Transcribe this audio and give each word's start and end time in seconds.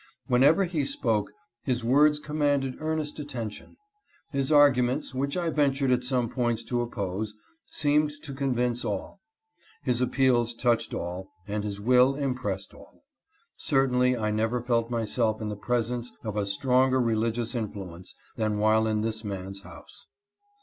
Whenever 0.25 0.63
he 0.63 0.83
spoke 0.83 1.31
his 1.61 1.83
words 1.83 2.17
commanded 2.17 2.73
earnest 2.79 3.19
attention. 3.19 3.77
His 4.31 4.51
arguments, 4.51 5.13
which 5.13 5.37
I 5.37 5.51
ventured 5.51 5.91
at 5.91 6.03
some 6.03 6.27
points 6.27 6.63
to 6.63 6.81
oppose, 6.81 7.35
seemed 7.69 8.09
to 8.23 8.31
HIS 8.33 8.41
APPEARANCE. 8.41 8.81
339 8.81 9.13
convince 9.13 9.13
all; 9.13 9.21
his 9.83 10.01
appeals 10.01 10.55
touched 10.55 10.95
all, 10.95 11.29
and 11.47 11.63
his 11.63 11.79
will 11.79 12.15
im 12.15 12.33
pressed 12.33 12.73
all. 12.73 13.03
Certainly 13.57 14.17
I 14.17 14.31
never 14.31 14.59
felt 14.63 14.89
myself 14.89 15.39
in 15.39 15.49
the 15.49 15.55
presence 15.55 16.11
of 16.23 16.35
a 16.35 16.47
stronger 16.47 16.99
religious 16.99 17.53
influence 17.53 18.15
than 18.35 18.57
while 18.57 18.87
in 18.87 19.01
this 19.01 19.23
man's 19.23 19.61
house. 19.61 20.07